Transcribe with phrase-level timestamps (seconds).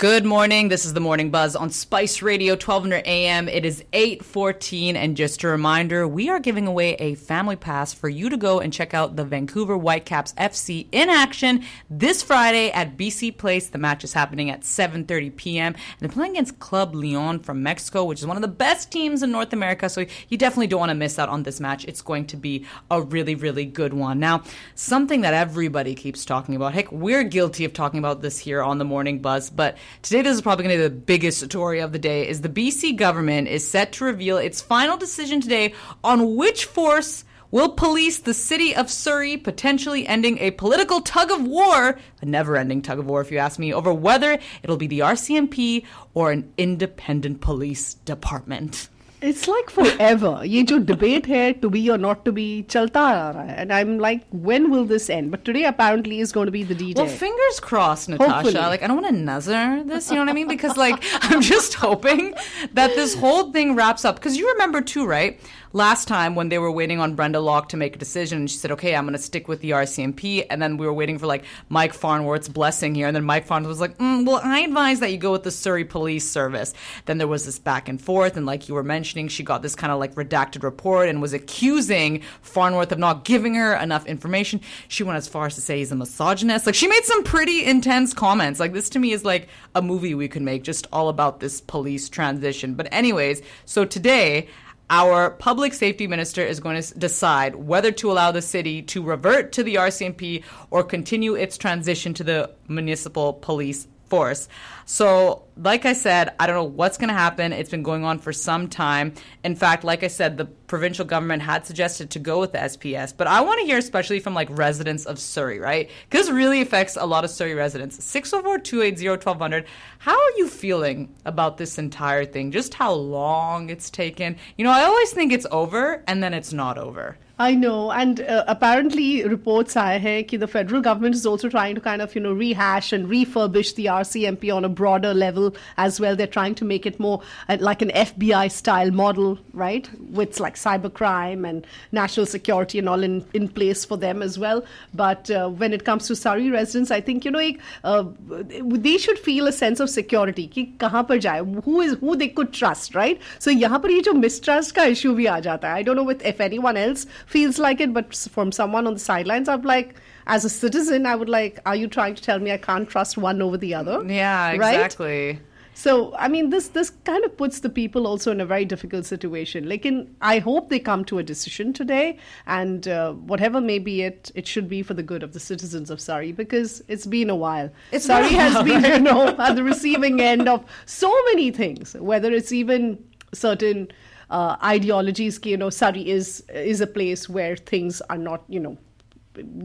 [0.00, 0.70] Good morning.
[0.70, 3.50] This is the Morning Buzz on Spice Radio 1200 AM.
[3.50, 8.08] It is 8:14 and just a reminder, we are giving away a family pass for
[8.08, 12.96] you to go and check out the Vancouver Whitecaps FC in action this Friday at
[12.96, 13.66] BC Place.
[13.66, 15.74] The match is happening at 7:30 p.m.
[15.74, 19.22] and they're playing against Club Leon from Mexico, which is one of the best teams
[19.22, 19.90] in North America.
[19.90, 21.84] So you definitely don't want to miss out on this match.
[21.84, 24.18] It's going to be a really really good one.
[24.18, 24.44] Now,
[24.74, 26.72] something that everybody keeps talking about.
[26.72, 30.34] Heck, we're guilty of talking about this here on the Morning Buzz, but Today, this
[30.34, 32.26] is probably going to be the biggest story of the day.
[32.28, 37.24] Is the BC government is set to reveal its final decision today on which force
[37.50, 42.56] will police the city of Surrey, potentially ending a political tug of war, a never
[42.56, 46.30] ending tug of war, if you ask me, over whether it'll be the RCMP or
[46.30, 48.88] an independent police department.
[49.21, 50.41] It's like forever.
[50.43, 53.55] ये जो debate है to be or not to be चलता आ रहा है.
[53.61, 55.31] And I'm like, when will this end?
[55.31, 57.01] But today apparently is going to be the D-Day.
[57.01, 58.33] Well, fingers crossed, Natasha.
[58.33, 58.53] Hopefully.
[58.53, 60.47] Like, I don't want to nuzzer this, you know what I mean?
[60.47, 62.35] Because, like, I'm just hoping
[62.73, 64.15] that this whole thing wraps up.
[64.17, 65.39] Because you remember, too, right?
[65.72, 68.72] Last time when they were waiting on Brenda Locke to make a decision, she said,
[68.72, 70.46] okay, I'm going to stick with the RCMP.
[70.50, 73.06] And then we were waiting for like Mike Farnworth's blessing here.
[73.06, 75.50] And then Mike Farnworth was like, mm, well, I advise that you go with the
[75.50, 76.74] Surrey Police Service.
[77.06, 78.36] Then there was this back and forth.
[78.36, 81.32] And like you were mentioning, she got this kind of like redacted report and was
[81.32, 84.60] accusing Farnworth of not giving her enough information.
[84.88, 86.66] She went as far as to say he's a misogynist.
[86.66, 88.60] Like she made some pretty intense comments.
[88.60, 91.60] Like this to me is like a movie we could make just all about this
[91.60, 92.74] police transition.
[92.74, 94.48] But anyways, so today,
[94.90, 99.52] our public safety minister is going to decide whether to allow the city to revert
[99.52, 104.48] to the RCMP or continue its transition to the municipal police force.
[104.84, 107.52] So, like I said, I don't know what's going to happen.
[107.52, 109.12] It's been going on for some time.
[109.44, 113.12] In fact, like I said, the provincial government had suggested to go with the SPS,
[113.14, 115.90] but I want to hear especially from like residents of Surrey, right?
[116.08, 117.98] Because this really affects a lot of Surrey residents.
[117.98, 119.66] 604-280-1200.
[119.98, 122.52] How are you feeling about this entire thing?
[122.52, 124.36] Just how long it's taken?
[124.56, 127.18] You know, I always think it's over and then it's not over.
[127.40, 131.80] I know, and uh, apparently reports are that the federal government is also trying to
[131.80, 136.16] kind of you know rehash and refurbish the RCMP on a broader level as well.
[136.16, 139.88] They're trying to make it more uh, like an FBI style model, right?
[140.10, 144.64] With like cybercrime and national security and all in, in place for them as well.
[144.94, 147.50] But uh, when it comes to Surrey residents, I think, you know,
[147.84, 150.46] uh, they should feel a sense of security.
[150.46, 153.20] Ki kahan par jaye, who is who they could trust, right?
[153.38, 155.64] So yahan par mistrust ka issue bhi aa jata.
[155.64, 159.48] I don't know if anyone else feels like it, but from someone on the sidelines,
[159.48, 159.94] I'm like,
[160.26, 163.18] as a citizen, I would like, are you trying to tell me I can't trust
[163.18, 164.02] one over the other?
[164.06, 165.26] Yeah, exactly.
[165.32, 165.39] Right?
[165.80, 169.06] So I mean, this this kind of puts the people also in a very difficult
[169.06, 169.66] situation.
[169.66, 174.02] Like, in, I hope they come to a decision today, and uh, whatever may be
[174.02, 177.30] it, it should be for the good of the citizens of Surrey because it's been
[177.30, 177.70] a while.
[177.92, 178.96] It's Surrey has been, right?
[178.96, 181.94] you know, at the receiving end of so many things.
[181.94, 183.02] Whether it's even
[183.32, 183.88] certain
[184.28, 188.76] uh, ideologies, you know, Surrey is is a place where things are not, you know,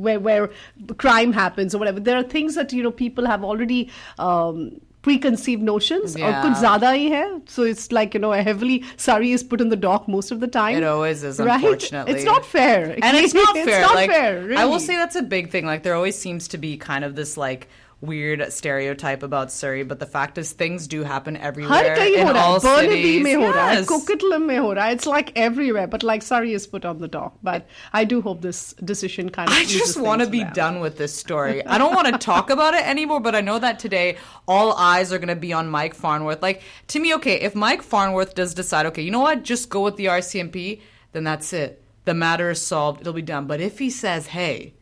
[0.05, 0.49] where where
[0.97, 1.99] crime happens or whatever.
[1.99, 3.89] There are things that you know people have already.
[4.17, 6.27] Um, preconceived notions yeah.
[6.27, 7.39] or could zyada hi.
[7.45, 10.39] So it's like, you know, a heavily Surrey is put in the dock most of
[10.39, 10.75] the time.
[10.75, 11.63] It always is, right?
[11.63, 12.11] unfortunately.
[12.11, 12.97] It's not fair.
[13.03, 13.67] And it's not fair.
[13.67, 14.55] It's not like, fair, really.
[14.55, 15.63] I will say that's a big thing.
[15.63, 17.69] Like there always seems to be kind of this like–
[18.01, 21.95] weird stereotype about Surrey, but the fact is things do happen everywhere.
[21.95, 23.25] In ho all cities.
[23.25, 23.87] Yes.
[23.87, 24.71] Coquitlam ho.
[24.71, 27.37] It's like everywhere, but like Surrey is put on the dock.
[27.41, 29.55] But I do hope this decision kind of.
[29.55, 30.53] I just want to be around.
[30.53, 31.65] done with this story.
[31.65, 33.19] I don't want to talk about it anymore.
[33.19, 34.17] But I know that today
[34.47, 36.41] all eyes are going to be on Mike Farnworth.
[36.41, 39.81] Like to me, okay, if Mike Farnworth does decide, okay, you know what, just go
[39.81, 40.81] with the RCMP,
[41.13, 41.81] then that's it.
[42.05, 43.01] The matter is solved.
[43.01, 43.47] It'll be done.
[43.47, 44.75] But if he says, hey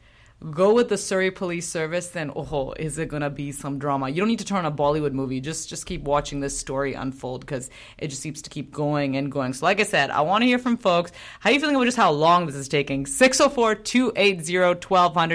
[0.52, 4.10] go with the Surrey Police Service, then oh, is it gonna be some drama?
[4.10, 5.40] You don't need to turn on a Bollywood movie.
[5.40, 9.32] Just just keep watching this story unfold because it just seems to keep going and
[9.32, 9.54] going.
[9.54, 11.12] So, like I said, I want to hear from folks.
[11.40, 13.06] How you feeling about just how long this is taking?
[13.06, 15.32] 604 280 1200.